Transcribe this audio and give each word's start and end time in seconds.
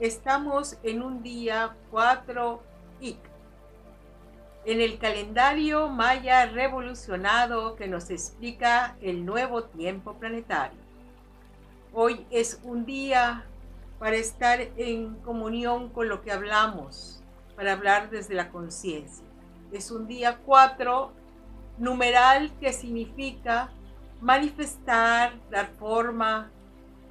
estamos 0.00 0.78
en 0.82 1.00
un 1.00 1.22
día 1.22 1.76
4 1.92 2.60
IC, 3.00 3.16
en 4.64 4.80
el 4.80 4.98
calendario 4.98 5.88
maya 5.88 6.46
revolucionado 6.46 7.76
que 7.76 7.86
nos 7.86 8.10
explica 8.10 8.96
el 9.00 9.24
nuevo 9.24 9.62
tiempo 9.62 10.14
planetario. 10.14 10.80
Hoy 11.92 12.26
es 12.30 12.60
un 12.64 12.84
día 12.84 13.44
para 14.00 14.16
estar 14.16 14.60
en 14.76 15.14
comunión 15.20 15.88
con 15.90 16.08
lo 16.08 16.20
que 16.22 16.32
hablamos, 16.32 17.22
para 17.54 17.74
hablar 17.74 18.10
desde 18.10 18.34
la 18.34 18.50
conciencia. 18.50 19.24
Es 19.70 19.92
un 19.92 20.08
día 20.08 20.40
4, 20.44 21.12
numeral 21.78 22.50
que 22.58 22.72
significa 22.72 23.70
manifestar, 24.20 25.32
dar 25.48 25.68
forma, 25.78 26.50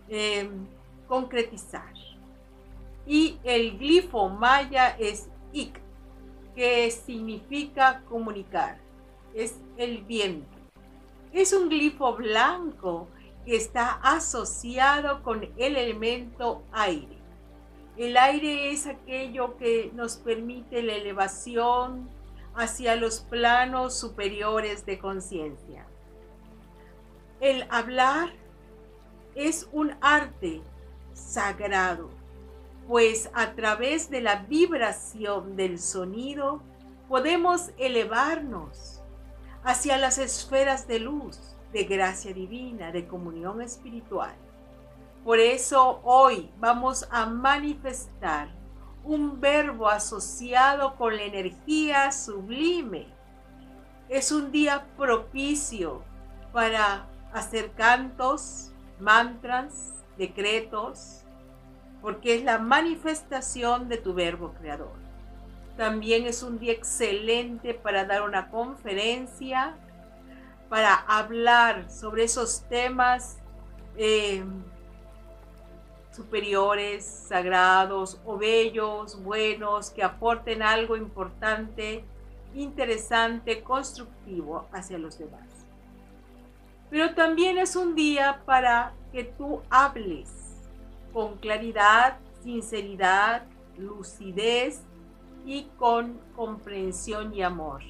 em, 0.09 0.67
concretizar. 1.07 1.93
Y 3.05 3.37
el 3.43 3.77
glifo 3.77 4.29
maya 4.29 4.95
es 4.97 5.29
ik, 5.51 5.79
que 6.55 6.89
significa 6.91 8.03
comunicar, 8.07 8.79
es 9.33 9.59
el 9.77 10.03
viento. 10.03 10.57
Es 11.31 11.51
un 11.51 11.69
glifo 11.69 12.15
blanco 12.15 13.07
que 13.45 13.55
está 13.55 13.99
asociado 14.03 15.23
con 15.23 15.43
el 15.57 15.75
elemento 15.75 16.63
aire. 16.71 17.17
El 17.97 18.17
aire 18.17 18.71
es 18.71 18.87
aquello 18.87 19.57
que 19.57 19.91
nos 19.93 20.17
permite 20.17 20.81
la 20.81 20.93
elevación 20.93 22.09
hacia 22.55 22.95
los 22.95 23.19
planos 23.19 23.95
superiores 23.95 24.85
de 24.85 24.99
conciencia. 24.99 25.85
El 27.39 27.65
hablar 27.69 28.31
es 29.35 29.67
un 29.71 29.95
arte 30.01 30.61
sagrado, 31.13 32.09
pues 32.87 33.29
a 33.33 33.53
través 33.53 34.09
de 34.09 34.21
la 34.21 34.43
vibración 34.43 35.55
del 35.55 35.79
sonido 35.79 36.61
podemos 37.07 37.71
elevarnos 37.77 39.01
hacia 39.63 39.97
las 39.97 40.17
esferas 40.17 40.87
de 40.87 40.99
luz, 40.99 41.39
de 41.71 41.85
gracia 41.85 42.33
divina, 42.33 42.91
de 42.91 43.07
comunión 43.07 43.61
espiritual. 43.61 44.35
Por 45.23 45.39
eso 45.39 46.01
hoy 46.03 46.51
vamos 46.59 47.07
a 47.09 47.25
manifestar 47.25 48.49
un 49.03 49.39
verbo 49.39 49.87
asociado 49.87 50.95
con 50.95 51.15
la 51.15 51.23
energía 51.23 52.11
sublime. 52.11 53.07
Es 54.09 54.31
un 54.31 54.51
día 54.51 54.85
propicio 54.97 56.03
para 56.51 57.07
hacer 57.33 57.71
cantos, 57.71 58.71
mantras, 58.99 59.93
decretos, 60.17 61.22
porque 62.03 62.35
es 62.35 62.43
la 62.43 62.59
manifestación 62.59 63.87
de 63.87 63.97
tu 63.97 64.13
verbo 64.13 64.53
creador. 64.59 64.91
También 65.77 66.25
es 66.25 66.43
un 66.43 66.59
día 66.59 66.73
excelente 66.73 67.73
para 67.73 68.03
dar 68.03 68.23
una 68.23 68.49
conferencia, 68.49 69.73
para 70.67 70.95
hablar 70.95 71.89
sobre 71.89 72.25
esos 72.25 72.63
temas 72.67 73.37
eh, 73.95 74.43
superiores, 76.11 77.05
sagrados 77.05 78.19
o 78.25 78.37
bellos, 78.37 79.23
buenos, 79.23 79.89
que 79.89 80.03
aporten 80.03 80.61
algo 80.61 80.97
importante, 80.97 82.03
interesante, 82.53 83.63
constructivo 83.63 84.67
hacia 84.73 84.97
los 84.97 85.17
demás. 85.17 85.47
Pero 86.89 87.15
también 87.15 87.57
es 87.57 87.77
un 87.77 87.95
día 87.95 88.41
para 88.45 88.91
que 89.13 89.23
tú 89.23 89.61
hables 89.69 90.42
con 91.13 91.37
claridad, 91.37 92.17
sinceridad, 92.41 93.45
lucidez 93.77 94.81
y 95.45 95.65
con 95.77 96.19
comprensión 96.35 97.33
y 97.33 97.41
amor. 97.41 97.81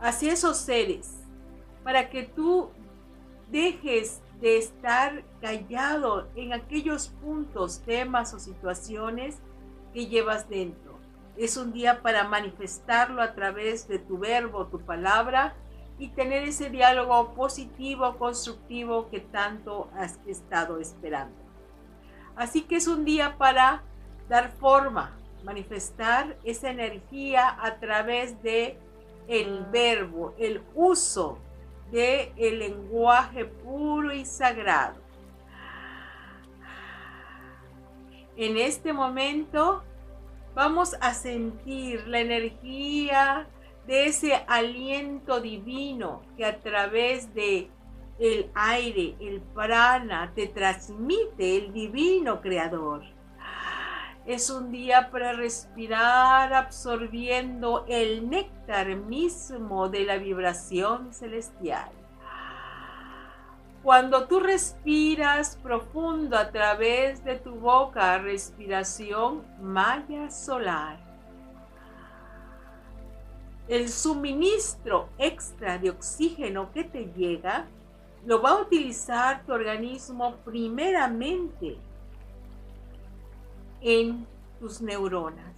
Hacia 0.00 0.32
esos 0.32 0.56
seres, 0.58 1.18
para 1.82 2.10
que 2.10 2.24
tú 2.24 2.70
dejes 3.50 4.20
de 4.40 4.58
estar 4.58 5.24
callado 5.40 6.28
en 6.34 6.52
aquellos 6.52 7.08
puntos, 7.08 7.80
temas 7.80 8.34
o 8.34 8.38
situaciones 8.38 9.38
que 9.94 10.06
llevas 10.06 10.48
dentro. 10.48 10.98
Es 11.36 11.56
un 11.56 11.72
día 11.72 12.02
para 12.02 12.24
manifestarlo 12.24 13.22
a 13.22 13.34
través 13.34 13.88
de 13.88 13.98
tu 13.98 14.18
verbo, 14.18 14.66
tu 14.66 14.80
palabra 14.80 15.54
y 15.98 16.08
tener 16.08 16.42
ese 16.44 16.68
diálogo 16.68 17.34
positivo, 17.34 18.16
constructivo 18.18 19.08
que 19.08 19.20
tanto 19.20 19.88
has 19.94 20.18
estado 20.26 20.78
esperando. 20.78 21.45
Así 22.36 22.62
que 22.62 22.76
es 22.76 22.86
un 22.86 23.04
día 23.04 23.36
para 23.38 23.82
dar 24.28 24.52
forma, 24.52 25.16
manifestar 25.42 26.36
esa 26.44 26.70
energía 26.70 27.56
a 27.60 27.78
través 27.80 28.42
de 28.42 28.78
el 29.26 29.64
verbo, 29.72 30.34
el 30.38 30.62
uso 30.74 31.38
de 31.90 32.32
el 32.36 32.58
lenguaje 32.58 33.46
puro 33.46 34.12
y 34.12 34.24
sagrado. 34.24 35.00
En 38.36 38.58
este 38.58 38.92
momento 38.92 39.82
vamos 40.54 40.94
a 41.00 41.14
sentir 41.14 42.06
la 42.06 42.20
energía 42.20 43.46
de 43.86 44.06
ese 44.06 44.34
aliento 44.46 45.40
divino 45.40 46.22
que 46.36 46.44
a 46.44 46.60
través 46.60 47.32
de 47.34 47.70
el 48.18 48.50
aire, 48.54 49.16
el 49.20 49.40
prana, 49.40 50.32
te 50.34 50.46
transmite 50.46 51.58
el 51.58 51.72
divino 51.72 52.40
creador. 52.40 53.02
Es 54.24 54.50
un 54.50 54.72
día 54.72 55.10
para 55.10 55.34
respirar 55.34 56.52
absorbiendo 56.52 57.84
el 57.86 58.28
néctar 58.28 58.96
mismo 58.96 59.88
de 59.88 60.04
la 60.04 60.16
vibración 60.16 61.12
celestial. 61.12 61.90
Cuando 63.84 64.26
tú 64.26 64.40
respiras 64.40 65.56
profundo 65.62 66.36
a 66.36 66.50
través 66.50 67.22
de 67.22 67.36
tu 67.36 67.54
boca, 67.54 68.18
respiración 68.18 69.46
maya 69.60 70.28
solar. 70.28 70.98
El 73.68 73.88
suministro 73.88 75.08
extra 75.18 75.78
de 75.78 75.90
oxígeno 75.90 76.72
que 76.72 76.82
te 76.82 77.12
llega 77.16 77.66
lo 78.26 78.42
va 78.42 78.50
a 78.50 78.60
utilizar 78.60 79.46
tu 79.46 79.52
organismo 79.52 80.34
primeramente 80.44 81.78
en 83.80 84.26
tus 84.58 84.80
neuronas 84.80 85.54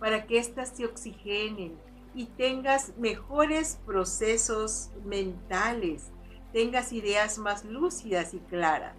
para 0.00 0.26
que 0.26 0.38
éstas 0.38 0.70
se 0.70 0.86
oxigenen 0.86 1.76
y 2.14 2.24
tengas 2.24 2.96
mejores 2.96 3.78
procesos 3.84 4.88
mentales, 5.04 6.10
tengas 6.54 6.92
ideas 6.94 7.36
más 7.36 7.62
lúcidas 7.66 8.32
y 8.32 8.38
claras. 8.38 8.96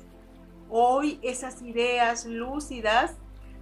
Hoy 0.70 1.20
esas 1.24 1.64
ideas 1.64 2.28
lúcidas 2.28 3.16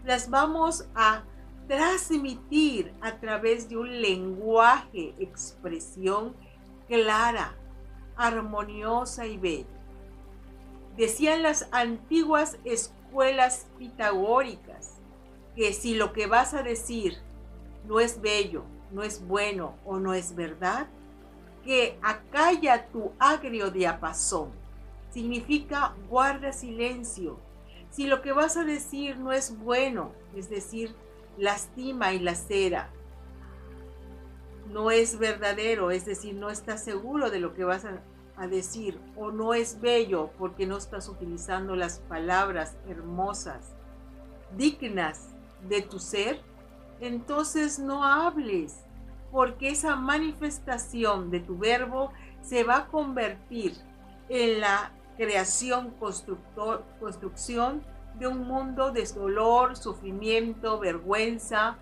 las 0.03 0.30
vamos 0.30 0.90
a 0.94 1.24
transmitir 1.70 2.94
a 3.00 3.18
través 3.18 3.70
de 3.70 3.78
un 3.78 4.02
lenguaje, 4.02 5.14
expresión 5.20 6.35
clara, 6.90 7.56
armoniosa 8.17 9.26
y 9.26 9.38
bella. 9.38 9.66
Decían 10.97 11.44
las 11.44 11.67
antiguas 11.72 12.58
escuelas 12.64 13.67
pitagóricas 13.78 14.96
que 15.56 15.73
si 15.73 15.96
lo 15.96 16.14
que 16.14 16.28
vas 16.28 16.53
a 16.53 16.64
decir 16.64 17.17
no 17.88 18.00
es 18.00 18.22
bello, 18.22 18.64
no 18.91 19.03
es 19.03 19.26
bueno 19.26 19.76
o 19.85 20.00
no 20.00 20.14
es 20.14 20.35
verdad, 20.35 20.88
que 21.64 21.97
acalla 22.02 22.88
tu 22.88 23.12
agrio 23.20 23.72
diapasón. 23.72 24.52
Significa 25.11 25.96
guarda 26.09 26.53
silencio. 26.53 27.40
Si 27.90 28.08
lo 28.08 28.22
que 28.22 28.34
vas 28.34 28.58
a 28.58 28.64
decir 28.64 29.18
no 29.18 29.32
es 29.32 29.58
bueno, 29.58 30.11
es 30.35 30.50
decir, 30.50 30.94
lastima 31.38 32.14
y 32.14 32.20
lacera, 32.20 32.90
no 34.75 34.91
es 34.91 35.17
verdadero, 35.17 35.89
es 35.89 36.03
decir, 36.03 36.35
no 36.35 36.49
estás 36.49 36.83
seguro 36.83 37.29
de 37.29 37.39
lo 37.39 37.53
que 37.53 37.63
vas 37.63 37.85
a, 37.85 38.47
decir, 38.47 38.99
o 39.16 39.31
no 39.31 39.53
es 39.53 39.79
bello 39.79 40.31
porque 40.37 40.67
no 40.67 40.75
estás 40.75 41.07
utilizando 41.07 41.77
las 41.77 41.99
palabras 41.99 42.75
hermosas, 42.85 43.73
dignas 44.57 45.29
de 45.69 45.81
tu 45.81 45.97
ser, 45.97 46.41
entonces 46.99 47.79
no 47.79 48.03
hables, 48.03 48.81
porque 49.31 49.69
esa 49.69 49.95
manifestación 49.95 51.31
de 51.31 51.39
tu 51.39 51.57
verbo 51.57 52.11
se 52.41 52.66
va 52.66 52.79
a 52.79 52.87
convertir 52.87 53.77
en 54.27 54.59
la 54.59 54.91
creación, 55.16 55.93
construcción 56.99 57.81
de 58.19 58.27
un 58.27 58.45
mundo 58.45 58.91
de 58.91 59.05
dolor, 59.05 59.77
sufrimiento, 59.77 60.79
vergüenza, 60.79 61.77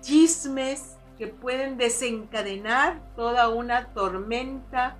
chismes, 0.00 0.96
que 1.20 1.26
pueden 1.26 1.76
desencadenar 1.76 2.98
toda 3.14 3.50
una 3.50 3.92
tormenta 3.92 4.96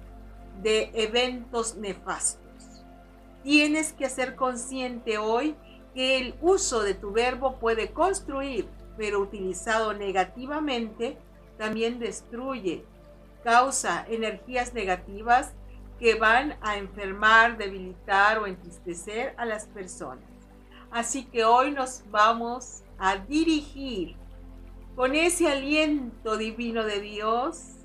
de 0.61 0.91
eventos 0.93 1.77
nefastos. 1.77 2.85
Tienes 3.43 3.95
que 3.95 4.11
ser 4.11 4.37
consciente 4.37 5.17
hoy 5.17 5.57
que 5.95 6.19
el 6.19 6.35
uso 6.43 6.83
de 6.83 6.93
tu 6.93 7.11
verbo 7.11 7.57
puede 7.57 7.93
construir, 7.93 8.69
pero 8.99 9.19
utilizado 9.19 9.95
negativamente, 9.95 11.17
también 11.57 11.99
destruye, 11.99 12.85
causa 13.43 14.05
energías 14.07 14.75
negativas 14.75 15.55
que 15.99 16.17
van 16.17 16.59
a 16.61 16.77
enfermar, 16.77 17.57
debilitar 17.57 18.41
o 18.41 18.47
entristecer 18.47 19.33
a 19.39 19.47
las 19.47 19.69
personas. 19.69 20.29
Así 20.91 21.25
que 21.25 21.47
hoy 21.47 21.71
nos 21.71 22.03
vamos 22.11 22.83
a 22.99 23.17
dirigir 23.17 24.20
con 24.97 25.15
ese 25.15 25.49
aliento 25.49 26.37
divino 26.37 26.85
de 26.85 27.01
Dios 27.01 27.77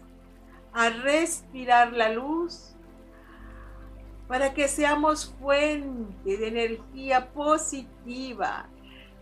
a 0.73 0.89
respirar 0.89 1.93
la 1.93 2.09
luz 2.09 2.75
para 4.27 4.53
que 4.53 4.67
seamos 4.67 5.33
fuente 5.39 6.37
de 6.37 6.47
energía 6.47 7.31
positiva 7.31 8.67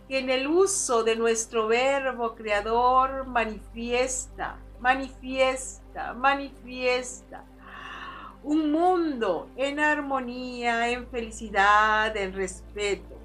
que 0.08 0.18
en 0.18 0.30
el 0.30 0.46
uso 0.46 1.04
de 1.04 1.16
nuestro 1.16 1.68
verbo 1.68 2.34
creador 2.34 3.26
manifiesta, 3.26 4.58
manifiesta, 4.80 6.14
manifiesta 6.14 7.44
un 8.42 8.70
mundo 8.70 9.48
en 9.56 9.80
armonía, 9.80 10.90
en 10.90 11.06
felicidad, 11.08 12.14
en 12.14 12.34
respeto. 12.34 13.18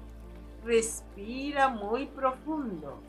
Respira 0.64 1.68
muy 1.68 2.06
profundo. 2.06 3.02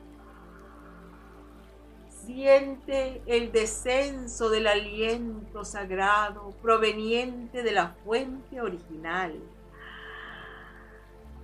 Siente 2.25 3.21
el 3.25 3.51
descenso 3.51 4.49
del 4.49 4.67
aliento 4.67 5.65
sagrado 5.65 6.51
proveniente 6.61 7.63
de 7.63 7.71
la 7.71 7.95
fuente 8.05 8.61
original. 8.61 9.39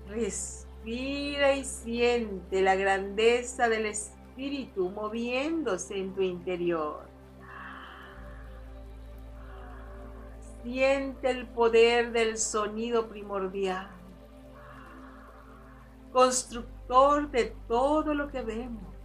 Respira 0.08 1.56
y 1.56 1.66
siente 1.66 2.62
la 2.62 2.76
grandeza 2.76 3.68
del 3.70 3.88
Espíritu 3.88 4.90
moviéndose 4.92 5.98
en 5.98 6.14
tu 6.14 6.22
interior. 6.22 7.08
Siente 10.64 11.32
el 11.32 11.48
poder 11.48 12.12
del 12.12 12.38
sonido 12.38 13.08
primordial, 13.08 13.90
constructor 16.12 17.32
de 17.32 17.56
todo 17.68 18.14
lo 18.14 18.28
que 18.28 18.42
vemos 18.42 18.97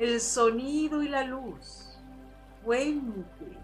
el 0.00 0.18
sonido 0.18 1.02
y 1.02 1.08
la 1.08 1.24
luz, 1.24 1.98
fuente, 2.64 3.58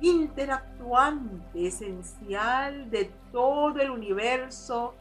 interactuante, 0.00 1.68
esencial 1.68 2.90
de 2.90 3.12
todo 3.30 3.78
el 3.78 3.90
universo 3.90 4.92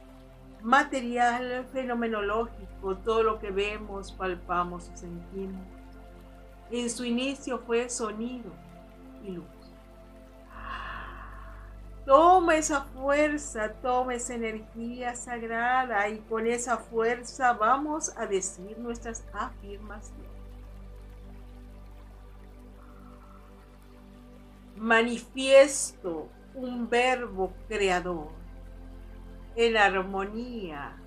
material, 0.62 1.66
fenomenológico, 1.74 2.98
todo 2.98 3.24
lo 3.24 3.40
que 3.40 3.50
vemos, 3.50 4.12
palpamos 4.12 4.92
y 4.94 4.98
sentimos. 4.98 5.66
En 6.70 6.92
su 6.92 7.06
inicio 7.06 7.58
fue 7.66 7.90
sonido 7.90 8.52
y 9.24 9.32
luz. 9.32 9.59
Toma 12.10 12.56
esa 12.56 12.82
fuerza, 12.86 13.72
toma 13.84 14.16
esa 14.16 14.34
energía 14.34 15.16
sagrada 15.16 16.10
y 16.10 16.18
con 16.22 16.48
esa 16.48 16.76
fuerza 16.76 17.54
vamos 17.54 18.18
a 18.18 18.26
decir 18.26 18.80
nuestras 18.80 19.24
afirmaciones. 19.32 20.28
Manifiesto 24.76 26.30
un 26.56 26.90
verbo 26.90 27.54
creador 27.68 28.32
en 29.56 29.78
armonía 29.78 30.98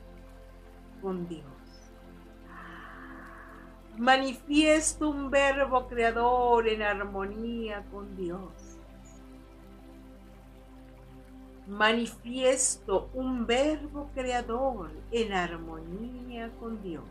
con 1.01 1.27
Dios. 1.27 1.43
Manifiesto 3.99 5.11
un 5.11 5.33
verbo 5.33 5.89
creador 5.89 6.69
en 6.69 6.81
armonía 6.81 7.85
con 7.91 8.17
Dios 8.17 8.62
manifiesto 11.67 13.09
un 13.15 13.47
verbo 13.47 14.11
creador 14.15 14.91
en 15.11 15.33
armonía 15.33 16.51
con 16.59 16.83
Dios. 16.83 17.05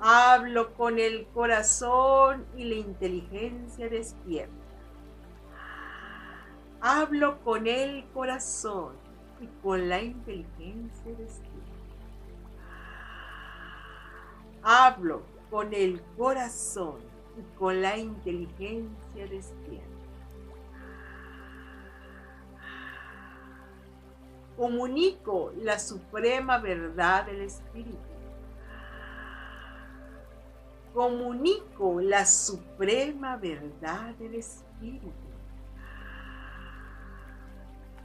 Hablo 0.00 0.74
con 0.74 0.98
el 0.98 1.26
corazón 1.28 2.44
y 2.56 2.64
la 2.64 2.74
inteligencia 2.74 3.88
despierta. 3.88 4.52
Hablo 6.80 7.38
con 7.44 7.68
el 7.68 8.04
corazón 8.12 8.96
y 9.40 9.46
con 9.62 9.88
la 9.88 10.02
inteligencia 10.02 11.14
despierta. 11.16 11.52
Hablo 14.64 15.22
con 15.50 15.72
el 15.72 16.02
corazón 16.16 17.00
y 17.38 17.58
con 17.58 17.80
la 17.80 17.96
inteligencia 17.96 19.26
despierta. 19.28 20.01
Comunico 24.56 25.52
la 25.56 25.78
suprema 25.78 26.58
verdad 26.58 27.26
del 27.26 27.42
Espíritu. 27.42 27.98
Comunico 30.92 32.00
la 32.00 32.26
suprema 32.26 33.36
verdad 33.36 34.14
del 34.16 34.34
Espíritu. 34.34 35.10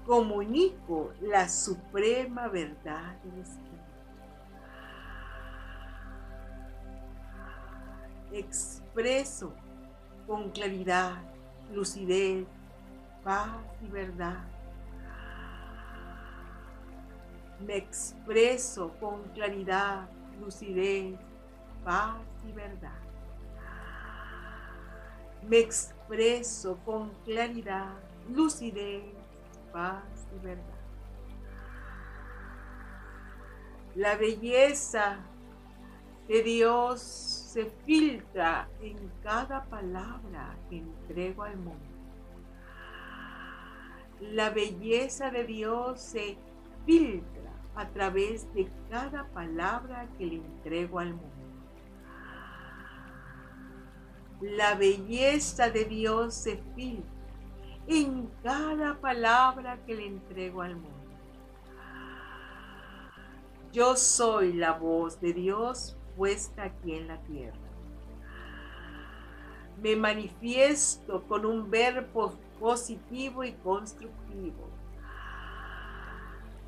Comunico 0.05 1.11
la 1.21 1.49
suprema 1.49 2.47
verdad 2.47 3.17
del 3.23 3.41
Espíritu. 3.41 3.67
Expreso 8.31 9.53
con 10.25 10.49
claridad, 10.51 11.15
lucidez, 11.73 12.45
paz 13.23 13.49
y 13.81 13.87
verdad 13.89 14.56
me 17.65 17.77
expreso 17.77 18.91
con 18.99 19.23
claridad, 19.33 20.09
lucidez, 20.39 21.17
paz 21.83 22.21
y 22.47 22.51
verdad. 22.51 22.99
Me 25.47 25.59
expreso 25.59 26.77
con 26.85 27.11
claridad, 27.23 27.93
lucidez, 28.29 29.03
paz 29.71 30.03
y 30.35 30.45
verdad. 30.45 30.63
La 33.95 34.15
belleza 34.15 35.17
de 36.27 36.43
Dios 36.43 37.01
se 37.01 37.65
filtra 37.85 38.69
en 38.81 39.11
cada 39.23 39.63
palabra 39.65 40.55
que 40.69 40.77
entrego 40.77 41.43
al 41.43 41.57
mundo. 41.57 41.97
La 44.19 44.49
belleza 44.49 45.31
de 45.31 45.45
Dios 45.45 46.01
se 46.01 46.37
filtra 46.85 47.36
a 47.77 47.87
través 47.89 48.51
de 48.55 48.67
cada 48.89 49.27
palabra 49.27 50.09
que 50.17 50.25
le 50.25 50.35
entrego 50.37 50.97
al 50.97 51.13
mundo. 51.13 51.29
La 54.41 54.73
belleza 54.73 55.69
de 55.69 55.85
Dios 55.85 56.33
se 56.33 56.57
filtra 56.75 57.17
en 57.85 58.29
cada 58.43 58.99
palabra 58.99 59.77
que 59.85 59.95
le 59.95 60.07
entrego 60.07 60.63
al 60.63 60.75
mundo. 60.75 60.89
Yo 63.71 63.95
soy 63.95 64.53
la 64.53 64.73
voz 64.73 65.21
de 65.21 65.33
Dios 65.33 65.95
puesta 66.15 66.63
aquí 66.63 66.95
en 66.95 67.07
la 67.07 67.21
tierra. 67.21 67.59
Me 69.83 69.95
manifiesto 69.95 71.23
con 71.27 71.45
un 71.45 71.69
verbo 71.69 72.33
positivo 72.59 73.43
y 73.43 73.53
constructivo 73.53 74.76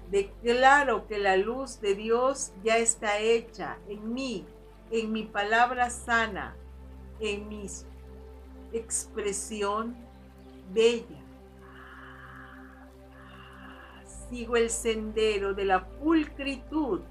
Declaro 0.10 1.06
que 1.08 1.20
la 1.20 1.38
luz 1.38 1.80
de 1.82 1.94
Dios 1.94 2.52
ya 2.64 2.78
está 2.78 3.20
hecha 3.20 3.78
en 3.88 4.12
mí, 4.12 4.46
en 4.90 5.12
mi 5.12 5.24
palabra 5.24 5.92
sana, 5.92 6.56
en 7.20 7.48
mi 7.48 7.68
expresión 8.74 9.96
bella. 10.74 11.22
Sigo 14.30 14.58
el 14.58 14.72
sendero 14.72 15.54
de 15.54 15.66
la 15.66 15.88
pulcritud 15.88 17.02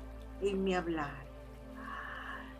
en 0.41 0.65
mi 0.65 0.75
hablar. 0.75 1.25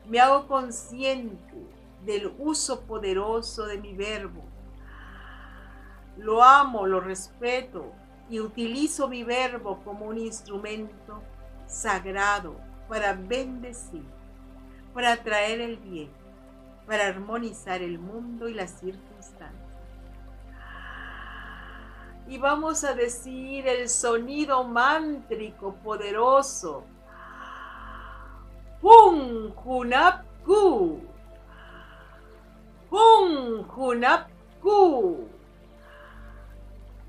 Me 0.07 0.21
hago 0.21 0.47
consciente 0.47 1.67
del 2.05 2.33
uso 2.39 2.83
poderoso 2.83 3.67
de 3.67 3.79
mi 3.79 3.95
verbo. 3.95 4.45
Lo 6.17 6.43
amo, 6.45 6.87
lo 6.87 7.01
respeto, 7.01 7.93
y 8.31 8.41
utilizo 8.41 9.09
mi 9.09 9.25
verbo 9.25 9.81
como 9.85 10.07
un 10.07 10.19
instrumento 10.19 11.23
sagrado 11.67 12.57
para 12.89 13.13
bendecir, 13.13 14.05
para 14.95 15.23
traer 15.23 15.61
el 15.61 15.77
bien, 15.77 16.11
para 16.87 17.07
armonizar 17.07 17.83
el 17.83 17.99
mundo 17.99 18.49
y 18.49 18.55
las 18.55 18.71
circunstancias. 18.79 19.69
y 22.29 22.37
vamos 22.37 22.85
a 22.85 22.93
decir 22.93 23.67
el 23.67 23.89
sonido 23.89 24.63
mántrico 24.63 25.75
poderoso. 25.83 26.85
Pum 28.83 29.51
Hunapku. 29.65 31.01
Pum 32.91 33.67
Hunapku. 33.75 35.29